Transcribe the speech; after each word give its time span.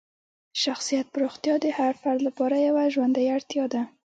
شخصیت 0.63 1.07
پراختیا 1.13 1.55
د 1.61 1.65
هر 1.79 1.93
فرد 2.01 2.19
لپاره 2.27 2.55
یوه 2.67 2.83
ژوندۍ 2.93 3.25
اړتیا 3.35 3.65
ده. 3.73 3.81